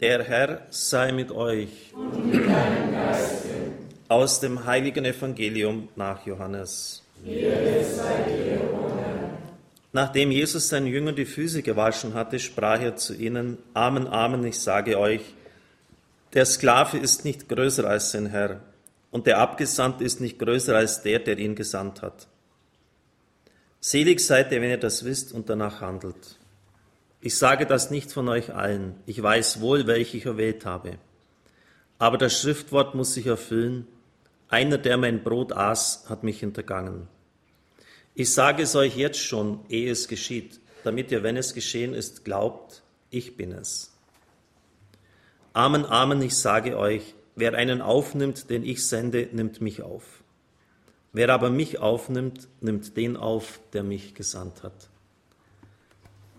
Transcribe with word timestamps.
Der 0.00 0.22
Herr 0.22 0.62
sei 0.70 1.10
mit 1.10 1.32
euch. 1.32 1.92
Und 1.92 2.30
mit 2.30 2.46
deinem 2.46 2.92
Geiste. 2.92 3.48
Aus 4.06 4.38
dem 4.38 4.64
heiligen 4.64 5.04
Evangelium 5.04 5.88
nach 5.96 6.24
Johannes. 6.24 7.02
Nachdem 9.92 10.30
Jesus 10.30 10.68
seinen 10.68 10.86
Jüngern 10.86 11.16
die 11.16 11.24
Füße 11.24 11.62
gewaschen 11.62 12.14
hatte, 12.14 12.38
sprach 12.38 12.80
er 12.80 12.94
zu 12.94 13.14
ihnen, 13.14 13.58
Amen, 13.74 14.06
Amen, 14.06 14.44
ich 14.44 14.60
sage 14.60 14.98
euch, 14.98 15.22
der 16.32 16.46
Sklave 16.46 16.98
ist 16.98 17.24
nicht 17.24 17.48
größer 17.48 17.84
als 17.84 18.12
sein 18.12 18.26
Herr, 18.26 18.60
und 19.10 19.26
der 19.26 19.38
Abgesandte 19.38 20.04
ist 20.04 20.20
nicht 20.20 20.38
größer 20.38 20.76
als 20.76 21.02
der, 21.02 21.18
der 21.18 21.38
ihn 21.38 21.56
gesandt 21.56 22.02
hat. 22.02 22.28
Selig 23.80 24.20
seid 24.20 24.52
ihr, 24.52 24.60
wenn 24.60 24.70
ihr 24.70 24.78
das 24.78 25.04
wisst 25.04 25.32
und 25.32 25.48
danach 25.48 25.80
handelt. 25.80 26.38
Ich 27.20 27.36
sage 27.36 27.66
das 27.66 27.90
nicht 27.90 28.12
von 28.12 28.28
euch 28.28 28.54
allen. 28.54 28.94
Ich 29.06 29.20
weiß 29.20 29.60
wohl, 29.60 29.86
welche 29.86 30.16
ich 30.16 30.26
erwählt 30.26 30.64
habe. 30.64 30.98
Aber 31.98 32.16
das 32.16 32.40
Schriftwort 32.40 32.94
muss 32.94 33.14
sich 33.14 33.26
erfüllen. 33.26 33.88
Einer, 34.48 34.78
der 34.78 34.96
mein 34.96 35.24
Brot 35.24 35.52
aß, 35.52 36.04
hat 36.08 36.22
mich 36.22 36.40
hintergangen. 36.40 37.08
Ich 38.14 38.32
sage 38.32 38.62
es 38.62 38.76
euch 38.76 38.96
jetzt 38.96 39.18
schon, 39.18 39.60
ehe 39.68 39.90
es 39.90 40.08
geschieht, 40.08 40.60
damit 40.84 41.10
ihr, 41.10 41.22
wenn 41.22 41.36
es 41.36 41.54
geschehen 41.54 41.92
ist, 41.92 42.24
glaubt, 42.24 42.82
ich 43.10 43.36
bin 43.36 43.52
es. 43.52 43.92
Amen, 45.52 45.84
Amen, 45.86 46.22
ich 46.22 46.36
sage 46.36 46.78
euch, 46.78 47.14
wer 47.34 47.54
einen 47.54 47.80
aufnimmt, 47.80 48.48
den 48.48 48.64
ich 48.64 48.86
sende, 48.86 49.28
nimmt 49.32 49.60
mich 49.60 49.82
auf. 49.82 50.22
Wer 51.12 51.30
aber 51.30 51.50
mich 51.50 51.78
aufnimmt, 51.80 52.48
nimmt 52.60 52.96
den 52.96 53.16
auf, 53.16 53.60
der 53.72 53.82
mich 53.82 54.14
gesandt 54.14 54.62
hat. 54.62 54.88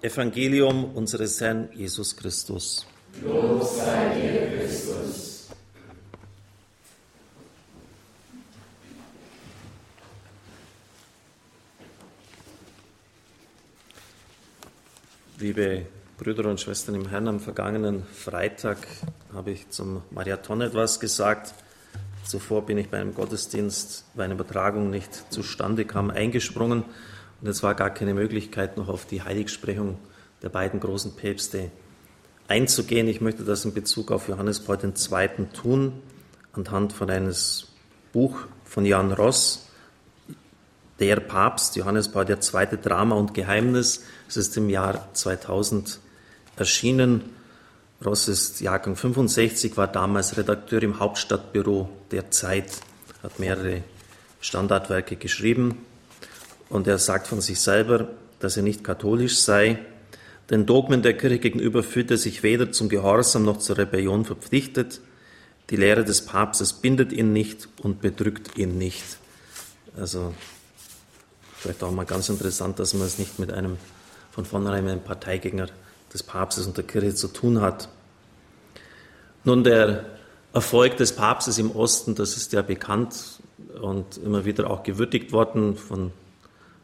Evangelium 0.01 0.95
unseres 0.95 1.41
Herrn 1.41 1.67
Jesus 1.73 2.15
Christus. 2.15 2.87
Lob 3.21 3.61
sei 3.63 4.15
dir, 4.15 4.57
Christus. 4.57 5.49
Liebe 15.37 15.85
Brüder 16.17 16.49
und 16.49 16.61
Schwestern 16.61 16.95
im 16.95 17.09
Herrn, 17.09 17.27
am 17.27 17.41
vergangenen 17.41 18.03
Freitag 18.05 18.77
habe 19.33 19.51
ich 19.51 19.69
zum 19.69 20.03
Marathon 20.11 20.61
etwas 20.61 21.01
gesagt. 21.01 21.53
Zuvor 22.23 22.65
bin 22.65 22.77
ich 22.77 22.87
bei 22.87 23.01
einem 23.01 23.13
Gottesdienst, 23.13 24.05
weil 24.13 24.25
eine 24.25 24.35
Übertragung 24.35 24.91
nicht 24.91 25.33
zustande 25.33 25.83
kam, 25.83 26.09
eingesprungen 26.09 26.85
und 27.41 27.47
es 27.47 27.63
war 27.63 27.75
gar 27.75 27.89
keine 27.89 28.13
Möglichkeit, 28.13 28.77
noch 28.77 28.89
auf 28.89 29.05
die 29.05 29.21
Heiligsprechung 29.21 29.97
der 30.41 30.49
beiden 30.49 30.79
großen 30.79 31.15
Päpste 31.15 31.71
einzugehen. 32.47 33.07
Ich 33.07 33.21
möchte 33.21 33.43
das 33.43 33.65
in 33.65 33.73
Bezug 33.73 34.11
auf 34.11 34.27
Johannes 34.27 34.59
Paul 34.59 34.77
II. 34.83 35.45
tun, 35.53 35.93
anhand 36.53 36.93
von 36.93 37.09
eines 37.09 37.67
Buch 38.11 38.39
von 38.65 38.85
Jan 38.85 39.11
Ross, 39.11 39.67
Der 40.99 41.21
Papst, 41.21 41.75
Johannes 41.77 42.09
Paul 42.09 42.29
II. 42.29 42.77
Drama 42.81 43.15
und 43.15 43.33
Geheimnis. 43.33 44.03
Es 44.27 44.35
ist 44.35 44.57
im 44.57 44.69
Jahr 44.69 45.07
2000 45.13 45.99
erschienen. 46.57 47.21
Ross 48.05 48.27
ist 48.27 48.59
Jahrgang 48.59 48.95
65, 48.95 49.77
war 49.77 49.87
damals 49.87 50.37
Redakteur 50.37 50.83
im 50.83 50.99
Hauptstadtbüro 50.99 51.89
der 52.11 52.31
Zeit, 52.31 52.81
hat 53.23 53.39
mehrere 53.39 53.83
Standardwerke 54.41 55.15
geschrieben. 55.15 55.85
Und 56.69 56.87
er 56.87 56.97
sagt 56.97 57.27
von 57.27 57.41
sich 57.41 57.59
selber, 57.59 58.07
dass 58.39 58.57
er 58.57 58.63
nicht 58.63 58.83
katholisch 58.83 59.37
sei. 59.39 59.79
Den 60.49 60.65
Dogmen 60.65 61.01
der 61.01 61.17
Kirche 61.17 61.39
gegenüber 61.39 61.83
fühlt 61.83 62.11
er 62.11 62.17
sich 62.17 62.43
weder 62.43 62.71
zum 62.71 62.89
Gehorsam 62.89 63.43
noch 63.43 63.57
zur 63.57 63.77
Rebellion 63.77 64.25
verpflichtet. 64.25 65.01
Die 65.69 65.75
Lehre 65.75 66.03
des 66.03 66.25
Papstes 66.25 66.73
bindet 66.73 67.11
ihn 67.11 67.33
nicht 67.33 67.69
und 67.81 68.01
bedrückt 68.01 68.57
ihn 68.57 68.77
nicht. 68.77 69.03
Also 69.97 70.33
vielleicht 71.57 71.83
auch 71.83 71.91
mal 71.91 72.05
ganz 72.05 72.29
interessant, 72.29 72.79
dass 72.79 72.93
man 72.93 73.05
es 73.05 73.19
nicht 73.19 73.37
mit 73.37 73.51
einem 73.51 73.77
von 74.31 74.45
vornherein 74.45 74.87
einem 74.87 75.01
Parteigänger 75.01 75.67
des 76.13 76.23
Papstes 76.23 76.65
und 76.65 76.77
der 76.77 76.85
Kirche 76.85 77.13
zu 77.13 77.27
tun 77.27 77.61
hat. 77.61 77.89
Nun, 79.43 79.63
der 79.63 80.05
Erfolg 80.53 80.97
des 80.97 81.15
Papstes 81.15 81.57
im 81.59 81.71
Osten, 81.71 82.15
das 82.15 82.35
ist 82.35 82.53
ja 82.53 82.61
bekannt 82.61 83.39
und 83.81 84.17
immer 84.17 84.45
wieder 84.45 84.69
auch 84.69 84.83
gewürdigt 84.83 85.31
worden 85.31 85.75
von 85.75 86.11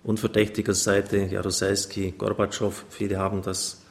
unverdächtiger 0.06 0.74
Seite, 0.74 1.18
Jaruzelski, 1.18 2.14
Gorbatschow, 2.18 2.86
viele 2.90 3.18
haben 3.18 3.42
das 3.42 3.82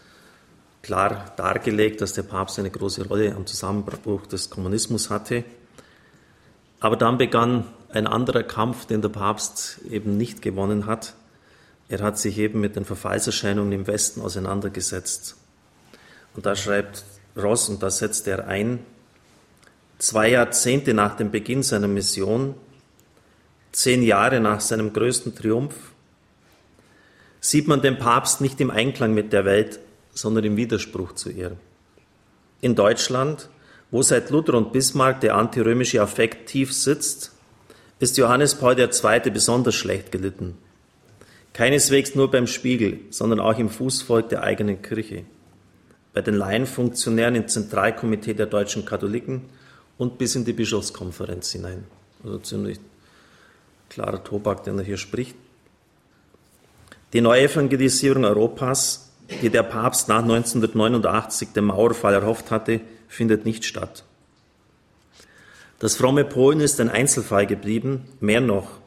klar 0.82 1.32
dargelegt, 1.36 2.00
dass 2.00 2.12
der 2.12 2.22
Papst 2.22 2.58
eine 2.58 2.70
große 2.70 3.08
Rolle 3.08 3.34
am 3.34 3.46
Zusammenbruch 3.46 4.26
des 4.26 4.48
Kommunismus 4.50 5.10
hatte. 5.10 5.44
Aber 6.78 6.96
dann 6.96 7.18
begann 7.18 7.66
ein 7.90 8.06
anderer 8.06 8.42
Kampf, 8.42 8.86
den 8.86 9.02
der 9.02 9.08
Papst 9.08 9.80
eben 9.90 10.16
nicht 10.16 10.42
gewonnen 10.42 10.86
hat. 10.86 11.14
Er 11.88 12.00
hat 12.00 12.18
sich 12.18 12.38
eben 12.38 12.60
mit 12.60 12.76
den 12.76 12.84
Verfallserscheinungen 12.84 13.72
im 13.72 13.86
Westen 13.86 14.20
auseinandergesetzt. 14.20 15.36
Und 16.34 16.46
da 16.46 16.54
schreibt 16.54 17.04
Ross, 17.36 17.68
und 17.68 17.82
da 17.82 17.90
setzt 17.90 18.28
er 18.28 18.46
ein, 18.46 18.80
zwei 19.98 20.30
Jahrzehnte 20.30 20.94
nach 20.94 21.16
dem 21.16 21.30
Beginn 21.30 21.62
seiner 21.62 21.88
Mission, 21.88 22.54
zehn 23.72 24.02
Jahre 24.02 24.40
nach 24.40 24.60
seinem 24.60 24.92
größten 24.92 25.34
Triumph, 25.34 25.93
sieht 27.44 27.68
man 27.68 27.82
den 27.82 27.98
Papst 27.98 28.40
nicht 28.40 28.58
im 28.62 28.70
Einklang 28.70 29.12
mit 29.12 29.34
der 29.34 29.44
Welt, 29.44 29.78
sondern 30.14 30.44
im 30.44 30.56
Widerspruch 30.56 31.12
zu 31.12 31.28
ihr. 31.28 31.58
In 32.62 32.74
Deutschland, 32.74 33.50
wo 33.90 34.00
seit 34.00 34.30
Luther 34.30 34.54
und 34.54 34.72
Bismarck 34.72 35.20
der 35.20 35.36
antirömische 35.36 36.00
Affekt 36.00 36.48
tief 36.48 36.72
sitzt, 36.72 37.32
ist 37.98 38.16
Johannes 38.16 38.54
Paul 38.54 38.78
II. 38.78 39.30
besonders 39.30 39.74
schlecht 39.74 40.10
gelitten. 40.10 40.56
Keineswegs 41.52 42.14
nur 42.14 42.30
beim 42.30 42.46
Spiegel, 42.46 43.00
sondern 43.10 43.40
auch 43.40 43.58
im 43.58 43.68
Fußvolk 43.68 44.30
der 44.30 44.42
eigenen 44.42 44.80
Kirche, 44.80 45.24
bei 46.14 46.22
den 46.22 46.36
Laienfunktionären 46.36 47.34
im 47.34 47.46
Zentralkomitee 47.46 48.32
der 48.32 48.46
deutschen 48.46 48.86
Katholiken 48.86 49.42
und 49.98 50.16
bis 50.16 50.34
in 50.34 50.46
die 50.46 50.54
Bischofskonferenz 50.54 51.52
hinein. 51.52 51.84
Also 52.24 52.38
ziemlich 52.38 52.80
klarer 53.90 54.24
Tobak, 54.24 54.64
den 54.64 54.78
er 54.78 54.84
hier 54.84 54.96
spricht. 54.96 55.36
Die 57.14 57.20
Neuevangelisierung 57.20 58.24
Europas, 58.24 59.12
die 59.40 59.48
der 59.48 59.62
Papst 59.62 60.08
nach 60.08 60.22
1989 60.22 61.50
dem 61.50 61.66
Mauerfall 61.66 62.12
erhofft 62.12 62.50
hatte, 62.50 62.80
findet 63.06 63.44
nicht 63.44 63.64
statt. 63.64 64.02
Das 65.78 65.94
fromme 65.94 66.24
Polen 66.24 66.60
ist 66.60 66.80
ein 66.80 66.90
Einzelfall 66.90 67.46
geblieben, 67.46 68.02
mehr 68.18 68.40
noch. 68.40 68.80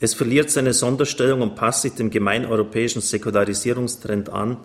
Es 0.00 0.12
verliert 0.12 0.50
seine 0.50 0.74
Sonderstellung 0.74 1.40
und 1.40 1.54
passt 1.54 1.80
sich 1.80 1.94
dem 1.94 2.10
gemeineuropäischen 2.10 3.00
Säkularisierungstrend 3.00 4.28
an, 4.28 4.58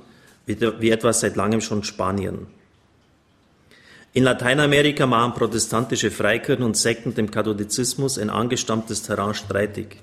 wie 0.45 0.89
etwa 0.89 1.13
seit 1.13 1.37
langem 1.37 1.61
schon 1.61 1.85
Spanien. 1.85 2.47
In 4.11 4.25
Lateinamerika 4.25 5.05
machen 5.05 5.33
protestantische 5.35 6.11
Freikirchen 6.11 6.65
und 6.65 6.75
Sekten 6.75 7.15
dem 7.15 7.31
Katholizismus 7.31 8.19
ein 8.19 8.29
angestammtes 8.29 9.03
Terrain 9.03 9.33
streitig. 9.33 9.95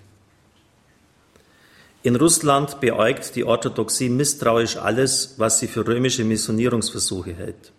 In 2.09 2.17
Russland 2.17 2.81
beäugt 2.81 3.37
die 3.37 3.45
Orthodoxie 3.45 4.09
misstrauisch 4.09 4.79
alles, 4.79 5.35
was 5.37 5.59
sie 5.59 5.67
für 5.67 5.87
römische 5.87 6.25
Missionierungsversuche 6.25 7.35
hält. 7.35 7.71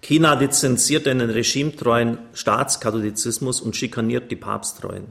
China 0.00 0.32
lizenziert 0.32 1.06
einen 1.06 1.28
regimetreuen 1.28 2.16
Staatskatholizismus 2.32 3.60
und 3.60 3.76
schikaniert 3.76 4.30
die 4.30 4.36
Papsttreuen. 4.36 5.08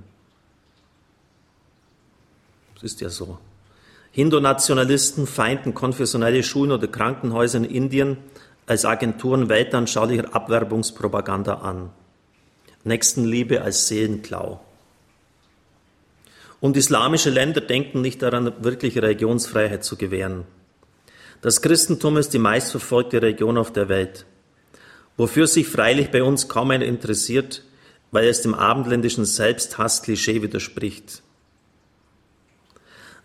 Das 2.73 2.81
ist 2.85 3.01
ja 3.01 3.09
so. 3.09 3.37
Hindu-Nationalisten 4.13 5.27
feinden 5.27 5.75
konfessionelle 5.75 6.41
Schulen 6.41 6.71
oder 6.71 6.87
Krankenhäuser 6.87 7.59
in 7.59 7.65
Indien 7.65 8.17
als 8.65 8.83
Agenturen 8.83 9.47
weltanschaulicher 9.47 10.33
Abwerbungspropaganda 10.33 11.53
an. 11.59 11.91
Nächstenliebe 12.83 13.61
als 13.61 13.87
Seelenklau. 13.87 14.59
Und 16.63 16.77
islamische 16.77 17.29
Länder 17.29 17.59
denken 17.59 17.99
nicht 17.99 18.21
daran, 18.21 18.53
wirkliche 18.63 19.03
Religionsfreiheit 19.03 19.83
zu 19.83 19.97
gewähren. 19.97 20.45
Das 21.41 21.61
Christentum 21.61 22.15
ist 22.15 22.33
die 22.33 22.39
meistverfolgte 22.39 23.21
Religion 23.21 23.57
auf 23.57 23.73
der 23.73 23.89
Welt, 23.89 24.25
wofür 25.17 25.45
sich 25.45 25.67
freilich 25.67 26.09
bei 26.09 26.23
uns 26.23 26.47
kaum 26.47 26.71
einer 26.71 26.85
interessiert, 26.85 27.63
weil 28.11 28.29
es 28.29 28.43
dem 28.43 28.53
abendländischen 28.53 29.25
Selbsthass-Klischee 29.25 30.41
widerspricht. 30.41 31.21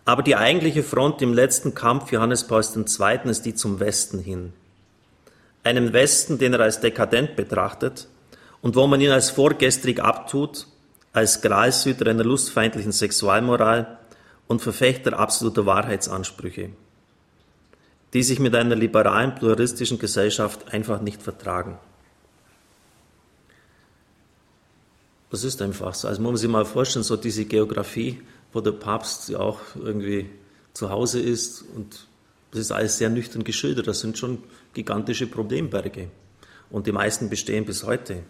Aber 0.03 0.21
die 0.21 0.35
eigentliche 0.35 0.83
Front 0.83 1.21
im 1.21 1.33
letzten 1.33 1.73
Kampf 1.73 2.11
Johannes 2.11 2.45
Pauls 2.45 2.75
II. 2.75 3.29
ist 3.29 3.43
die 3.43 3.55
zum 3.55 3.79
Westen 3.79 4.19
hin. 4.19 4.51
Einem 5.63 5.93
Westen, 5.93 6.39
den 6.39 6.55
er 6.55 6.59
als 6.59 6.81
dekadent 6.81 7.37
betrachtet 7.37 8.09
und 8.61 8.75
wo 8.75 8.85
man 8.85 8.99
ihn 8.99 9.11
als 9.11 9.29
vorgestrig 9.29 10.01
abtut 10.03 10.67
als 11.13 11.41
Gralshüter 11.41 12.07
einer 12.07 12.23
lustfeindlichen 12.23 12.91
Sexualmoral 12.91 13.97
und 14.47 14.61
Verfechter 14.61 15.17
absoluter 15.17 15.65
Wahrheitsansprüche. 15.65 16.71
die 18.13 18.23
sich 18.23 18.39
mit 18.39 18.55
einer 18.55 18.75
liberalen, 18.75 19.35
pluralistischen 19.35 19.99
Gesellschaft 19.99 20.73
einfach 20.73 20.99
nicht 20.99 21.21
vertragen. 21.21 21.77
Das 25.29 25.43
ist 25.43 25.61
einfach 25.61 25.93
so. 25.93 26.07
Also 26.07 26.21
man 26.21 26.31
muss 26.31 26.41
sich 26.41 26.49
mal 26.49 26.65
vorstellen, 26.65 27.03
so 27.03 27.15
diese 27.15 27.45
Geografie, 27.45 28.19
wo 28.51 28.61
der 28.61 28.71
Papst 28.71 29.29
ja 29.29 29.39
auch 29.39 29.59
irgendwie 29.75 30.27
zu 30.73 30.89
Hause 30.89 31.19
ist 31.19 31.63
und 31.75 32.07
das 32.51 32.61
ist 32.61 32.71
alles 32.71 32.97
sehr 32.97 33.11
nüchtern 33.11 33.43
geschildert. 33.43 33.87
Das 33.87 33.99
sind 33.99 34.17
schon 34.17 34.41
gigantische 34.73 35.27
Problemberge 35.27 36.09
und 36.71 36.87
die 36.87 36.91
meisten 36.91 37.29
bestehen 37.29 37.65
bis 37.65 37.83
heute. 37.83 38.23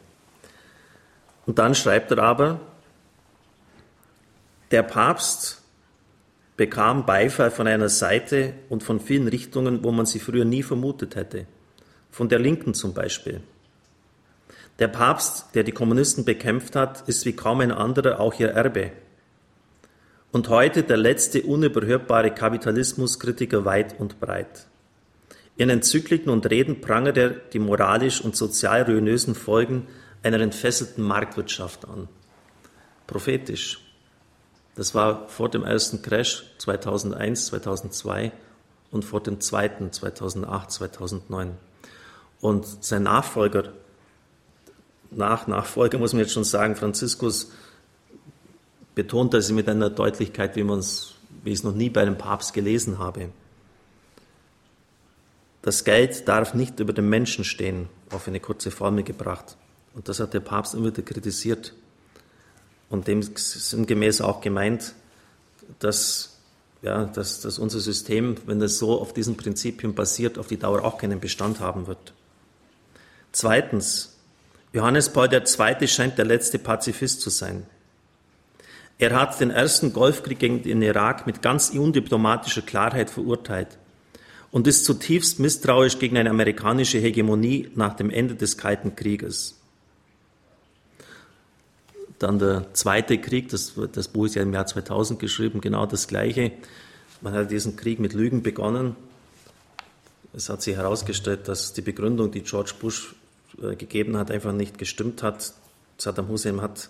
Und 1.49 1.57
dann 1.57 1.73
schreibt 1.73 2.11
er 2.11 2.19
aber, 2.19 2.59
der 4.69 4.83
Papst 4.83 5.63
bekam 6.57 7.07
Beifall 7.07 7.49
von 7.49 7.65
einer 7.65 7.89
Seite 7.89 8.53
und 8.69 8.83
von 8.83 8.99
vielen 8.99 9.27
Richtungen, 9.27 9.83
wo 9.83 9.91
man 9.91 10.05
sie 10.05 10.19
früher 10.19 10.45
nie 10.45 10.61
vermutet 10.61 11.15
hätte. 11.15 11.47
Von 12.11 12.29
der 12.29 12.37
Linken 12.37 12.75
zum 12.75 12.93
Beispiel. 12.93 13.41
Der 14.77 14.89
Papst, 14.89 15.55
der 15.55 15.63
die 15.63 15.71
Kommunisten 15.71 16.23
bekämpft 16.23 16.75
hat, 16.75 17.09
ist 17.09 17.25
wie 17.25 17.33
kaum 17.33 17.61
ein 17.61 17.71
anderer 17.71 18.19
auch 18.19 18.39
ihr 18.39 18.49
Erbe. 18.49 18.91
Und 20.31 20.49
heute 20.49 20.83
der 20.83 20.97
letzte 20.97 21.41
unüberhörbare 21.41 22.29
Kapitalismuskritiker 22.29 23.65
weit 23.65 23.99
und 23.99 24.19
breit. 24.19 24.67
In 25.57 25.71
Enzykliken 25.71 26.31
und 26.31 26.47
Reden 26.47 26.79
prangert 26.79 27.17
er 27.17 27.29
die 27.31 27.57
moralisch 27.57 28.21
und 28.21 28.35
sozial 28.35 28.83
ruinösen 28.83 29.33
Folgen 29.33 29.87
einer 30.23 30.39
entfesselten 30.39 31.03
Marktwirtschaft 31.03 31.87
an. 31.87 32.07
Prophetisch. 33.07 33.79
Das 34.75 34.95
war 34.95 35.27
vor 35.27 35.49
dem 35.49 35.63
ersten 35.63 36.01
Crash 36.01 36.43
2001, 36.57 37.47
2002 37.47 38.31
und 38.91 39.03
vor 39.03 39.21
dem 39.21 39.39
zweiten 39.39 39.91
2008, 39.91 40.71
2009. 40.71 41.57
Und 42.41 42.83
sein 42.83 43.03
Nachfolger 43.03 43.73
nach 45.11 45.47
Nachfolger, 45.47 45.97
muss 45.97 46.13
man 46.13 46.21
jetzt 46.21 46.33
schon 46.33 46.43
sagen, 46.43 46.75
Franziskus 46.75 47.51
betont 48.95 49.33
das 49.33 49.51
mit 49.51 49.67
einer 49.67 49.89
Deutlichkeit, 49.89 50.55
wie, 50.55 50.67
wie 50.67 51.51
ich 51.51 51.59
es 51.59 51.63
noch 51.63 51.73
nie 51.73 51.89
bei 51.89 52.01
einem 52.01 52.17
Papst 52.17 52.53
gelesen 52.53 52.99
habe. 52.99 53.29
Das 55.61 55.83
Geld 55.83 56.27
darf 56.27 56.53
nicht 56.53 56.79
über 56.79 56.93
dem 56.93 57.09
Menschen 57.09 57.43
stehen, 57.43 57.89
auf 58.11 58.27
eine 58.27 58.39
kurze 58.39 58.71
Formel 58.71 59.03
gebracht. 59.03 59.57
Und 59.93 60.07
das 60.07 60.19
hat 60.19 60.33
der 60.33 60.39
Papst 60.39 60.73
immer 60.73 60.87
wieder 60.87 61.01
kritisiert. 61.01 61.73
Und 62.89 63.07
dem 63.07 63.21
sinngemäß 63.21 64.21
auch 64.21 64.41
gemeint, 64.41 64.93
dass, 65.79 66.37
ja, 66.81 67.05
dass, 67.05 67.41
dass 67.41 67.59
unser 67.59 67.79
System, 67.79 68.35
wenn 68.45 68.61
es 68.61 68.79
so 68.79 68.99
auf 68.99 69.13
diesen 69.13 69.37
Prinzipien 69.37 69.93
basiert, 69.93 70.37
auf 70.37 70.47
die 70.47 70.57
Dauer 70.57 70.83
auch 70.83 70.97
keinen 70.97 71.19
Bestand 71.19 71.59
haben 71.59 71.87
wird. 71.87 72.13
Zweitens, 73.31 74.17
Johannes 74.73 75.09
Paul 75.09 75.31
II. 75.31 75.87
scheint 75.87 76.17
der 76.17 76.25
letzte 76.25 76.59
Pazifist 76.59 77.21
zu 77.21 77.29
sein. 77.29 77.65
Er 78.97 79.17
hat 79.17 79.39
den 79.39 79.49
ersten 79.49 79.93
Golfkrieg 79.93 80.39
gegen 80.39 80.61
den 80.63 80.81
Irak 80.81 81.25
mit 81.25 81.41
ganz 81.41 81.69
undiplomatischer 81.69 82.61
Klarheit 82.61 83.09
verurteilt 83.09 83.77
und 84.51 84.67
ist 84.67 84.83
zutiefst 84.83 85.39
misstrauisch 85.39 85.99
gegen 85.99 86.17
eine 86.17 86.29
amerikanische 86.29 86.97
Hegemonie 86.97 87.69
nach 87.75 87.95
dem 87.95 88.09
Ende 88.09 88.35
des 88.35 88.57
Kalten 88.57 88.95
Krieges. 88.95 89.58
Dann 92.19 92.37
der 92.37 92.73
zweite 92.73 93.17
Krieg, 93.17 93.49
das, 93.49 93.73
das 93.93 94.09
Buch 94.09 94.25
ist 94.25 94.35
ja 94.35 94.41
im 94.41 94.53
Jahr 94.53 94.65
2000 94.65 95.19
geschrieben, 95.19 95.61
genau 95.61 95.85
das 95.85 96.07
Gleiche. 96.07 96.51
Man 97.21 97.33
hat 97.33 97.49
diesen 97.49 97.77
Krieg 97.77 97.99
mit 97.99 98.13
Lügen 98.13 98.43
begonnen. 98.43 98.95
Es 100.33 100.49
hat 100.49 100.61
sich 100.61 100.75
herausgestellt, 100.75 101.47
dass 101.47 101.73
die 101.73 101.81
Begründung, 101.81 102.31
die 102.31 102.41
George 102.41 102.73
Bush 102.79 103.15
äh, 103.61 103.75
gegeben 103.75 104.17
hat, 104.17 104.31
einfach 104.31 104.51
nicht 104.51 104.77
gestimmt 104.77 105.23
hat. 105.23 105.53
Saddam 105.97 106.27
Hussein 106.27 106.61
hat 106.61 106.89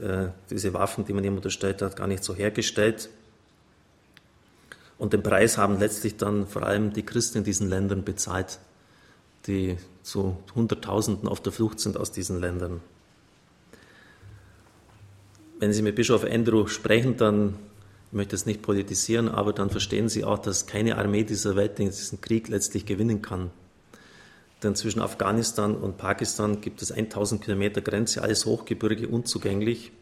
äh, 0.00 0.28
diese 0.50 0.72
Waffen, 0.74 1.04
die 1.04 1.12
man 1.12 1.22
ihm 1.22 1.36
unterstellt 1.36 1.82
hat, 1.82 1.96
gar 1.96 2.06
nicht 2.06 2.24
so 2.24 2.34
hergestellt. 2.34 3.10
Und 4.98 5.12
den 5.12 5.22
Preis 5.22 5.58
haben 5.58 5.78
letztlich 5.78 6.16
dann 6.16 6.46
vor 6.46 6.62
allem 6.62 6.92
die 6.92 7.02
Christen 7.02 7.38
in 7.38 7.44
diesen 7.44 7.68
Ländern 7.68 8.04
bezahlt, 8.04 8.58
die 9.46 9.76
zu 10.02 10.36
Hunderttausenden 10.54 11.28
auf 11.28 11.40
der 11.40 11.52
Flucht 11.52 11.80
sind 11.80 11.96
aus 11.96 12.12
diesen 12.12 12.40
Ländern. 12.40 12.80
Wenn 15.62 15.72
Sie 15.72 15.82
mit 15.82 15.94
Bischof 15.94 16.24
Andrew 16.24 16.66
sprechen, 16.66 17.16
dann 17.16 17.54
ich 18.08 18.12
möchte 18.14 18.34
es 18.34 18.46
nicht 18.46 18.62
politisieren, 18.62 19.28
aber 19.28 19.52
dann 19.52 19.70
verstehen 19.70 20.08
Sie 20.08 20.24
auch, 20.24 20.40
dass 20.40 20.66
keine 20.66 20.98
Armee 20.98 21.22
dieser 21.22 21.54
Welt 21.54 21.78
diesen 21.78 22.20
Krieg 22.20 22.48
letztlich 22.48 22.84
gewinnen 22.84 23.22
kann. 23.22 23.52
Denn 24.64 24.74
zwischen 24.74 25.00
Afghanistan 25.00 25.76
und 25.76 25.98
Pakistan 25.98 26.60
gibt 26.60 26.82
es 26.82 26.90
1000 26.90 27.44
Kilometer 27.44 27.80
Grenze, 27.80 28.22
alles 28.22 28.44
Hochgebirge, 28.44 29.06
unzugänglich. 29.06 29.92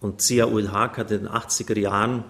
Und 0.00 0.20
Zia-ul 0.20 0.72
Haq 0.72 0.98
hat 0.98 1.12
in 1.12 1.18
den 1.18 1.28
80er 1.28 1.78
Jahren, 1.78 2.24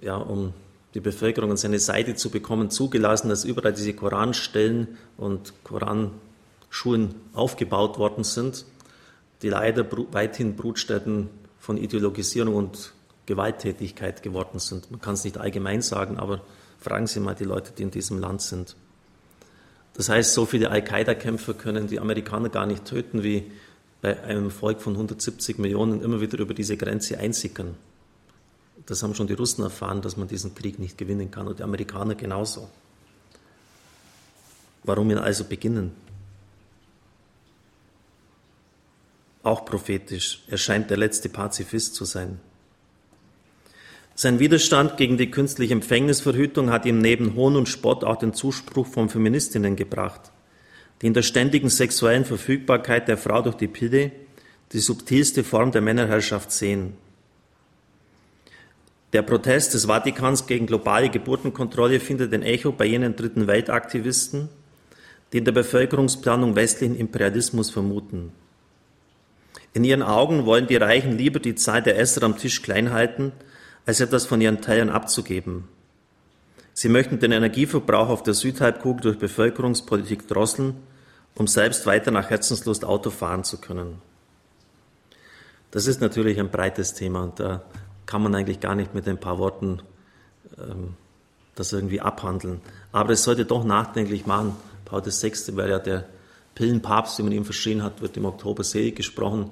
ja, 0.00 0.16
um 0.16 0.54
die 0.94 1.00
Bevölkerung 1.00 1.50
an 1.50 1.58
seine 1.58 1.78
Seite 1.78 2.14
zu 2.14 2.30
bekommen, 2.30 2.70
zugelassen, 2.70 3.28
dass 3.28 3.44
überall 3.44 3.74
diese 3.74 3.92
Koranstellen 3.92 4.96
und 5.18 5.52
Koranschulen 5.62 7.16
aufgebaut 7.34 7.98
worden 7.98 8.24
sind, 8.24 8.64
die 9.42 9.48
leider 9.48 9.86
weithin 10.12 10.56
Brutstätten 10.56 11.28
von 11.58 11.76
Ideologisierung 11.76 12.54
und 12.54 12.92
Gewalttätigkeit 13.26 14.22
geworden 14.22 14.58
sind. 14.58 14.90
Man 14.90 15.00
kann 15.00 15.14
es 15.14 15.24
nicht 15.24 15.38
allgemein 15.38 15.82
sagen, 15.82 16.18
aber 16.18 16.42
fragen 16.78 17.06
Sie 17.06 17.20
mal 17.20 17.34
die 17.34 17.44
Leute, 17.44 17.72
die 17.76 17.82
in 17.82 17.90
diesem 17.90 18.18
Land 18.18 18.42
sind. 18.42 18.76
Das 19.94 20.08
heißt, 20.08 20.34
so 20.34 20.46
viele 20.46 20.70
Al-Qaida-Kämpfer 20.70 21.54
können 21.54 21.86
die 21.86 22.00
Amerikaner 22.00 22.48
gar 22.48 22.66
nicht 22.66 22.84
töten, 22.84 23.22
wie 23.22 23.50
bei 24.00 24.22
einem 24.22 24.50
Volk 24.50 24.80
von 24.80 24.94
170 24.94 25.58
Millionen 25.58 26.02
immer 26.02 26.20
wieder 26.20 26.38
über 26.38 26.54
diese 26.54 26.76
Grenze 26.76 27.18
einsickern. 27.18 27.76
Das 28.86 29.02
haben 29.02 29.14
schon 29.14 29.26
die 29.26 29.34
Russen 29.34 29.62
erfahren, 29.62 30.00
dass 30.00 30.16
man 30.16 30.26
diesen 30.26 30.54
Krieg 30.54 30.78
nicht 30.78 30.96
gewinnen 30.96 31.30
kann 31.30 31.46
und 31.46 31.58
die 31.58 31.62
Amerikaner 31.62 32.14
genauso. 32.14 32.68
Warum 34.84 35.10
ihn 35.10 35.18
also 35.18 35.44
beginnen? 35.44 35.92
Auch 39.42 39.64
prophetisch. 39.64 40.42
Er 40.48 40.58
scheint 40.58 40.90
der 40.90 40.98
letzte 40.98 41.28
Pazifist 41.28 41.94
zu 41.94 42.04
sein. 42.04 42.40
Sein 44.14 44.38
Widerstand 44.38 44.98
gegen 44.98 45.16
die 45.16 45.30
künstliche 45.30 45.72
Empfängnisverhütung 45.72 46.70
hat 46.70 46.84
ihm 46.84 46.98
neben 46.98 47.34
Hohn 47.36 47.56
und 47.56 47.70
Spott 47.70 48.04
auch 48.04 48.16
den 48.16 48.34
Zuspruch 48.34 48.86
von 48.86 49.08
Feministinnen 49.08 49.76
gebracht, 49.76 50.30
die 51.00 51.06
in 51.06 51.14
der 51.14 51.22
ständigen 51.22 51.70
sexuellen 51.70 52.26
Verfügbarkeit 52.26 53.08
der 53.08 53.16
Frau 53.16 53.40
durch 53.40 53.56
die 53.56 53.68
Pille 53.68 54.12
die 54.72 54.78
subtilste 54.78 55.42
Form 55.42 55.72
der 55.72 55.80
Männerherrschaft 55.80 56.52
sehen. 56.52 56.98
Der 59.14 59.22
Protest 59.22 59.72
des 59.74 59.86
Vatikans 59.86 60.46
gegen 60.46 60.66
globale 60.66 61.08
Geburtenkontrolle 61.08 61.98
findet 61.98 62.32
ein 62.32 62.42
Echo 62.42 62.72
bei 62.72 62.84
jenen 62.84 63.16
Dritten 63.16 63.46
Weltaktivisten, 63.46 64.50
die 65.32 65.38
in 65.38 65.44
der 65.44 65.52
Bevölkerungsplanung 65.52 66.54
westlichen 66.54 66.96
Imperialismus 66.96 67.70
vermuten. 67.70 68.32
In 69.72 69.84
ihren 69.84 70.02
Augen 70.02 70.46
wollen 70.46 70.66
die 70.66 70.76
Reichen 70.76 71.16
lieber 71.16 71.38
die 71.38 71.54
Zahl 71.54 71.82
der 71.82 71.98
Esser 71.98 72.22
am 72.24 72.36
Tisch 72.36 72.62
klein 72.62 72.92
halten, 72.92 73.32
als 73.86 74.00
etwas 74.00 74.26
von 74.26 74.40
ihren 74.40 74.60
Teilen 74.60 74.90
abzugeben. 74.90 75.68
Sie 76.72 76.88
möchten 76.88 77.18
den 77.18 77.32
Energieverbrauch 77.32 78.08
auf 78.08 78.22
der 78.22 78.34
Südhalbkugel 78.34 79.02
durch 79.02 79.18
Bevölkerungspolitik 79.18 80.26
drosseln, 80.28 80.76
um 81.34 81.46
selbst 81.46 81.86
weiter 81.86 82.10
nach 82.10 82.30
Herzenslust 82.30 82.84
Auto 82.84 83.10
fahren 83.10 83.44
zu 83.44 83.58
können. 83.58 84.00
Das 85.70 85.86
ist 85.86 86.00
natürlich 86.00 86.40
ein 86.40 86.50
breites 86.50 86.94
Thema 86.94 87.22
und 87.22 87.38
da 87.38 87.62
kann 88.06 88.22
man 88.22 88.34
eigentlich 88.34 88.60
gar 88.60 88.74
nicht 88.74 88.94
mit 88.94 89.06
ein 89.06 89.20
paar 89.20 89.38
Worten 89.38 89.82
ähm, 90.58 90.94
das 91.54 91.72
irgendwie 91.72 92.00
abhandeln. 92.00 92.60
Aber 92.92 93.12
es 93.12 93.22
sollte 93.22 93.44
doch 93.44 93.64
nachdenklich 93.64 94.26
machen. 94.26 94.56
Paul 94.84 95.04
VI. 95.04 95.32
weil 95.56 95.70
ja 95.70 95.78
der 95.78 96.06
Pillenpapst, 96.54 97.18
wie 97.18 97.22
man 97.22 97.32
ihm 97.32 97.44
verschrien 97.44 97.82
hat, 97.82 98.00
wird 98.00 98.16
im 98.16 98.24
Oktober 98.24 98.64
selig 98.64 98.96
gesprochen, 98.96 99.50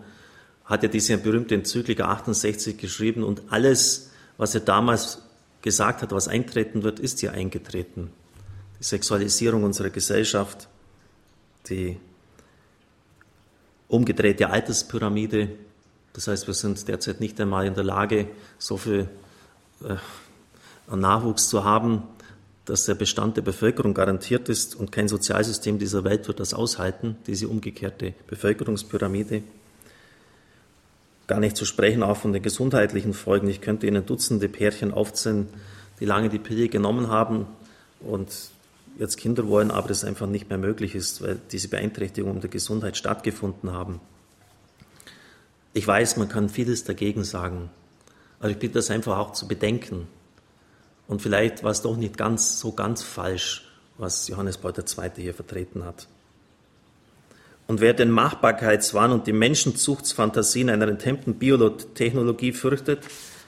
hat 0.64 0.82
ja 0.82 0.88
diese 0.88 1.16
berühmte 1.18 1.54
Enzyklika 1.54 2.08
68 2.08 2.76
geschrieben 2.76 3.22
und 3.22 3.42
alles, 3.48 4.10
was 4.36 4.54
er 4.54 4.60
damals 4.60 5.22
gesagt 5.62 6.02
hat, 6.02 6.12
was 6.12 6.28
eintreten 6.28 6.82
wird, 6.82 7.00
ist 7.00 7.22
ja 7.22 7.32
eingetreten. 7.32 8.10
Die 8.78 8.84
Sexualisierung 8.84 9.64
unserer 9.64 9.90
Gesellschaft, 9.90 10.68
die 11.68 11.98
umgedrehte 13.88 14.50
Alterspyramide. 14.50 15.50
Das 16.12 16.28
heißt, 16.28 16.46
wir 16.46 16.54
sind 16.54 16.86
derzeit 16.86 17.20
nicht 17.20 17.40
einmal 17.40 17.66
in 17.66 17.74
der 17.74 17.84
Lage, 17.84 18.28
so 18.58 18.76
viel 18.76 19.08
äh, 19.82 20.94
Nachwuchs 20.94 21.48
zu 21.48 21.64
haben, 21.64 22.02
dass 22.68 22.84
der 22.84 22.94
Bestand 22.94 23.36
der 23.36 23.42
Bevölkerung 23.42 23.94
garantiert 23.94 24.48
ist 24.48 24.74
und 24.76 24.92
kein 24.92 25.08
Sozialsystem 25.08 25.78
dieser 25.78 26.04
Welt 26.04 26.28
wird 26.28 26.38
das 26.38 26.52
aushalten, 26.52 27.16
diese 27.26 27.48
umgekehrte 27.48 28.12
Bevölkerungspyramide 28.26 29.42
gar 31.26 31.40
nicht 31.40 31.56
zu 31.56 31.64
sprechen, 31.64 32.02
auch 32.02 32.16
von 32.16 32.32
den 32.32 32.42
gesundheitlichen 32.42 33.14
Folgen. 33.14 33.48
Ich 33.48 33.60
könnte 33.60 33.86
Ihnen 33.86 34.04
Dutzende 34.04 34.48
Pärchen 34.48 34.92
aufzählen, 34.92 35.46
die 36.00 36.04
lange 36.04 36.28
die 36.28 36.38
Pille 36.38 36.68
genommen 36.68 37.08
haben 37.08 37.46
und 38.00 38.28
jetzt 38.98 39.16
Kinder 39.16 39.46
wollen, 39.46 39.70
aber 39.70 39.88
das 39.88 40.04
einfach 40.04 40.26
nicht 40.26 40.48
mehr 40.48 40.58
möglich 40.58 40.94
ist, 40.94 41.22
weil 41.22 41.38
diese 41.52 41.68
Beeinträchtigungen 41.68 42.40
der 42.40 42.50
Gesundheit 42.50 42.96
stattgefunden 42.96 43.72
haben. 43.72 44.00
Ich 45.72 45.86
weiß, 45.86 46.16
man 46.16 46.28
kann 46.28 46.48
vieles 46.48 46.84
dagegen 46.84 47.24
sagen, 47.24 47.70
aber 48.40 48.50
ich 48.50 48.58
bitte 48.58 48.74
das 48.74 48.90
einfach 48.90 49.18
auch 49.18 49.32
zu 49.32 49.46
bedenken. 49.46 50.08
Und 51.08 51.22
vielleicht 51.22 51.64
war 51.64 51.72
es 51.72 51.82
doch 51.82 51.96
nicht 51.96 52.16
ganz 52.16 52.60
so 52.60 52.72
ganz 52.72 53.02
falsch, 53.02 53.64
was 53.96 54.28
Johannes 54.28 54.58
Paul 54.58 54.74
II. 54.76 55.10
hier 55.16 55.34
vertreten 55.34 55.84
hat. 55.84 56.06
Und 57.66 57.80
wer 57.80 57.94
den 57.94 58.10
Machbarkeitswahn 58.10 59.10
und 59.12 59.26
die 59.26 59.32
Menschenzuchtsfantasien 59.32 60.70
einer 60.70 60.88
enthemmten 60.88 61.34
Biotechnologie 61.34 62.52
fürchtet, 62.52 63.00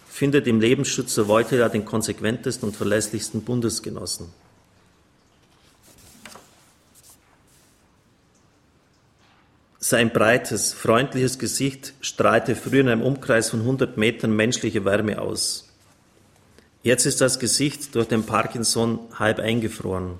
findet 0.08 0.46
im 0.46 0.60
Lebensschützer 0.60 1.28
Wojtyla 1.28 1.68
den 1.68 1.84
konsequentesten 1.84 2.68
und 2.68 2.76
verlässlichsten 2.76 3.42
Bundesgenossen. 3.42 4.26
Sein 9.78 10.12
breites, 10.12 10.74
freundliches 10.74 11.38
Gesicht 11.38 11.94
strahlte 12.00 12.54
früher 12.54 12.80
in 12.80 12.88
einem 12.88 13.02
Umkreis 13.02 13.50
von 13.50 13.60
100 13.60 13.96
Metern 13.96 14.34
menschliche 14.36 14.84
Wärme 14.84 15.20
aus. 15.20 15.69
Jetzt 16.82 17.06
ist 17.06 17.20
das 17.20 17.38
Gesicht 17.38 17.94
durch 17.94 18.08
den 18.08 18.24
Parkinson 18.24 18.98
halb 19.18 19.38
eingefroren. 19.38 20.14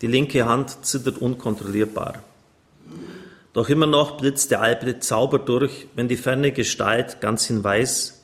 Die 0.00 0.06
linke 0.06 0.46
Hand 0.46 0.84
zittert 0.86 1.18
unkontrollierbar. 1.18 2.22
Doch 3.52 3.68
immer 3.68 3.86
noch 3.86 4.18
blitzt 4.18 4.50
der 4.50 4.60
alte 4.60 5.00
Zauber 5.00 5.38
durch, 5.38 5.88
wenn 5.96 6.08
die 6.08 6.16
ferne 6.16 6.52
Gestalt, 6.52 7.20
ganz 7.20 7.50
in 7.50 7.64
Weiß, 7.64 8.20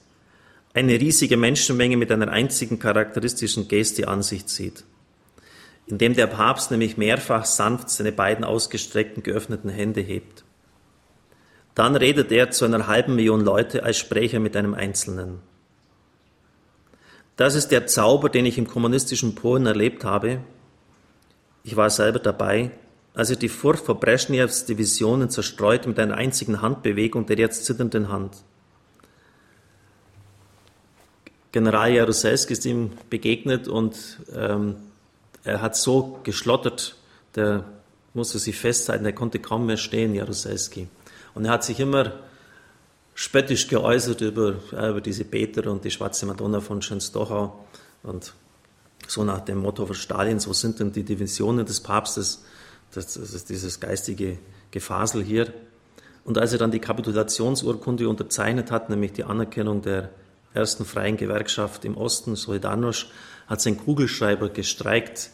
eine 0.74 1.00
riesige 1.00 1.36
Menschenmenge 1.36 1.96
mit 1.96 2.12
einer 2.12 2.28
einzigen 2.28 2.78
charakteristischen 2.78 3.68
Geste 3.68 4.06
an 4.08 4.22
sich 4.22 4.46
zieht 4.46 4.84
indem 5.86 6.14
der 6.14 6.26
Papst 6.26 6.70
nämlich 6.70 6.96
mehrfach 6.96 7.44
sanft 7.44 7.90
seine 7.90 8.12
beiden 8.12 8.44
ausgestreckten 8.44 9.22
geöffneten 9.22 9.70
Hände 9.70 10.00
hebt. 10.00 10.44
Dann 11.74 11.96
redet 11.96 12.30
er 12.32 12.50
zu 12.50 12.64
einer 12.64 12.86
halben 12.86 13.16
Million 13.16 13.40
Leute 13.40 13.82
als 13.82 13.98
Sprecher 13.98 14.38
mit 14.38 14.56
einem 14.56 14.74
Einzelnen. 14.74 15.40
Das 17.36 17.54
ist 17.54 17.68
der 17.68 17.86
Zauber, 17.86 18.28
den 18.28 18.46
ich 18.46 18.58
im 18.58 18.68
kommunistischen 18.68 19.34
Polen 19.34 19.66
erlebt 19.66 20.04
habe. 20.04 20.40
Ich 21.64 21.76
war 21.76 21.90
selber 21.90 22.20
dabei, 22.20 22.70
als 23.14 23.30
er 23.30 23.36
die 23.36 23.48
Furcht 23.48 23.84
vor 23.84 23.98
Brezhnevs 23.98 24.66
Divisionen 24.66 25.30
zerstreut 25.30 25.86
mit 25.86 25.98
einer 25.98 26.16
einzigen 26.16 26.62
Handbewegung 26.62 27.26
der 27.26 27.38
jetzt 27.38 27.64
zitternden 27.64 28.08
Hand. 28.08 28.36
General 31.52 31.92
Jaruzelski 31.92 32.52
ist 32.52 32.66
ihm 32.66 32.92
begegnet 33.10 33.68
und 33.68 34.18
ähm, 34.34 34.76
er 35.44 35.62
hat 35.62 35.76
so 35.76 36.18
geschlottert, 36.24 36.96
der 37.36 37.64
musste 38.12 38.38
sich 38.38 38.56
festhalten, 38.56 39.04
er 39.04 39.12
konnte 39.12 39.38
kaum 39.38 39.66
mehr 39.66 39.76
stehen, 39.76 40.14
Jaruzelski. 40.14 40.88
Und 41.34 41.44
er 41.44 41.52
hat 41.52 41.64
sich 41.64 41.78
immer 41.78 42.12
spöttisch 43.14 43.68
geäußert 43.68 44.20
über, 44.20 44.56
über 44.72 45.00
diese 45.00 45.24
Beter 45.24 45.70
und 45.70 45.84
die 45.84 45.90
schwarze 45.90 46.26
Madonna 46.26 46.60
von 46.60 46.82
Schönstochau 46.82 47.64
und 48.02 48.34
so 49.06 49.24
nach 49.24 49.40
dem 49.40 49.58
Motto 49.58 49.86
von 49.86 49.94
Stalin, 49.94 50.44
wo 50.46 50.52
sind 50.52 50.80
denn 50.80 50.92
die 50.92 51.04
Divisionen 51.04 51.64
des 51.64 51.80
Papstes, 51.80 52.44
das, 52.92 53.14
das 53.14 53.34
ist 53.34 53.50
dieses 53.50 53.80
geistige 53.80 54.38
Gefasel 54.70 55.22
hier. 55.22 55.52
Und 56.24 56.38
als 56.38 56.52
er 56.52 56.58
dann 56.58 56.70
die 56.70 56.80
Kapitulationsurkunde 56.80 58.08
unterzeichnet 58.08 58.70
hat, 58.70 58.88
nämlich 58.88 59.12
die 59.12 59.24
Anerkennung 59.24 59.82
der 59.82 60.10
ersten 60.54 60.84
freien 60.84 61.16
Gewerkschaft 61.16 61.84
im 61.84 61.96
Osten, 61.96 62.34
Solidarność, 62.34 63.06
hat 63.46 63.60
sein 63.60 63.76
Kugelschreiber 63.76 64.48
gestreikt. 64.48 65.30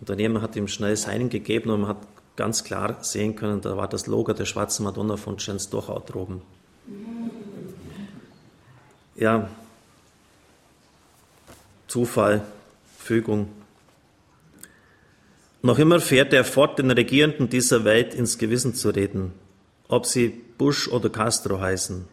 Daneben 0.00 0.42
hat 0.42 0.56
ihm 0.56 0.68
schnell 0.68 0.96
seinen 0.96 1.30
gegeben 1.30 1.70
und 1.70 1.82
man 1.82 1.90
hat 1.90 2.06
ganz 2.36 2.64
klar 2.64 2.98
sehen 3.02 3.36
können, 3.36 3.60
da 3.60 3.76
war 3.76 3.88
das 3.88 4.06
Logo 4.06 4.32
der 4.32 4.44
schwarzen 4.44 4.84
Madonna 4.84 5.16
von 5.16 5.38
Częstochow 5.38 6.04
droben. 6.04 6.42
Ja, 9.14 9.48
Zufall, 11.86 12.42
Fügung. 12.98 13.48
Noch 15.60 15.78
immer 15.78 16.00
fährt 16.00 16.32
er 16.32 16.44
fort, 16.44 16.78
den 16.78 16.90
Regierenden 16.90 17.48
dieser 17.48 17.84
Welt 17.84 18.14
ins 18.14 18.38
Gewissen 18.38 18.74
zu 18.74 18.90
reden, 18.90 19.32
ob 19.88 20.06
sie 20.06 20.28
Bush 20.58 20.88
oder 20.88 21.10
Castro 21.10 21.60
heißen. 21.60 22.06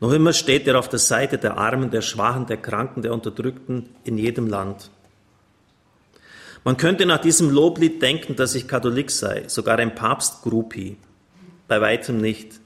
Noch 0.00 0.12
immer 0.12 0.32
steht 0.32 0.68
er 0.68 0.78
auf 0.78 0.88
der 0.88 0.98
Seite 1.00 1.38
der 1.38 1.56
Armen, 1.56 1.90
der 1.90 2.02
Schwachen, 2.02 2.46
der 2.46 2.58
Kranken, 2.58 3.02
der 3.02 3.12
Unterdrückten 3.12 3.88
in 4.04 4.18
jedem 4.18 4.46
Land. 4.46 4.90
Man 6.62 6.76
könnte 6.76 7.06
nach 7.06 7.20
diesem 7.20 7.50
Loblied 7.50 8.02
denken, 8.02 8.36
dass 8.36 8.54
ich 8.54 8.68
Katholik 8.68 9.10
sei, 9.10 9.44
sogar 9.48 9.78
ein 9.78 9.94
Papstgruppi. 9.94 10.96
Bei 11.66 11.80
weitem 11.80 12.20
nicht. 12.20 12.60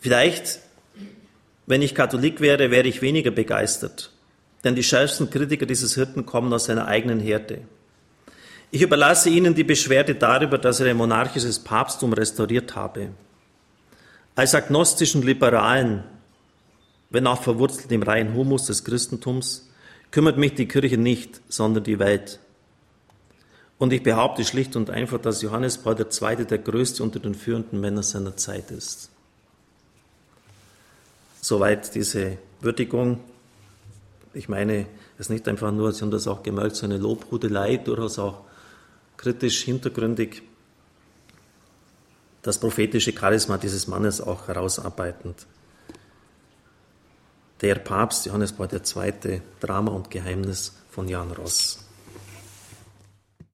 Vielleicht, 0.00 0.60
wenn 1.66 1.82
ich 1.82 1.94
Katholik 1.94 2.40
wäre, 2.40 2.70
wäre 2.70 2.88
ich 2.88 3.02
weniger 3.02 3.30
begeistert, 3.30 4.10
denn 4.64 4.74
die 4.74 4.82
schärfsten 4.82 5.30
Kritiker 5.30 5.66
dieses 5.66 5.94
Hirten 5.94 6.26
kommen 6.26 6.52
aus 6.52 6.64
seiner 6.64 6.86
eigenen 6.86 7.20
Herde. 7.20 7.60
Ich 8.70 8.82
überlasse 8.82 9.30
Ihnen 9.30 9.54
die 9.54 9.64
Beschwerde 9.64 10.14
darüber, 10.14 10.56
dass 10.56 10.80
er 10.80 10.90
ein 10.90 10.96
monarchisches 10.96 11.58
Papsttum 11.58 12.12
restauriert 12.12 12.76
habe. 12.76 13.08
Als 14.36 14.54
agnostischen 14.54 15.22
Liberalen, 15.22 16.04
wenn 17.10 17.26
auch 17.26 17.42
verwurzelt 17.42 17.92
im 17.92 18.02
reinen 18.02 18.34
Humus 18.34 18.66
des 18.66 18.84
Christentums, 18.84 19.68
kümmert 20.12 20.38
mich 20.38 20.54
die 20.54 20.68
Kirche 20.68 20.96
nicht, 20.96 21.40
sondern 21.48 21.84
die 21.84 21.98
Welt. 21.98 22.38
Und 23.76 23.92
ich 23.92 24.02
behaupte 24.02 24.44
schlicht 24.44 24.76
und 24.76 24.88
einfach, 24.88 25.18
dass 25.18 25.42
Johannes 25.42 25.78
Paul 25.78 25.96
II. 25.98 26.44
der 26.44 26.58
größte 26.58 27.02
unter 27.02 27.18
den 27.18 27.34
führenden 27.34 27.80
Männern 27.80 28.02
seiner 28.02 28.36
Zeit 28.36 28.70
ist. 28.70 29.10
Soweit 31.40 31.94
diese 31.94 32.38
Würdigung. 32.60 33.20
Ich 34.34 34.48
meine, 34.48 34.86
es 35.14 35.26
ist 35.26 35.30
nicht 35.30 35.48
einfach 35.48 35.72
nur, 35.72 35.92
Sie 35.92 36.02
haben 36.02 36.10
das 36.10 36.26
auch 36.26 36.42
gemerkt, 36.42 36.76
so 36.76 36.86
eine 36.86 36.98
Lobhudelei, 36.98 37.76
durchaus 37.78 38.18
auch 38.18 38.44
kritisch, 39.16 39.62
hintergründig 39.62 40.42
das 42.42 42.58
prophetische 42.58 43.12
Charisma 43.12 43.58
dieses 43.58 43.86
Mannes 43.86 44.20
auch 44.20 44.48
herausarbeitend. 44.48 45.46
Der 47.60 47.74
Papst 47.74 48.24
Johannes 48.26 48.52
Paul 48.52 48.68
II. 48.72 49.42
Drama 49.60 49.92
und 49.92 50.10
Geheimnis 50.10 50.72
von 50.90 51.06
Jan 51.06 51.32
Ross. 51.32 51.89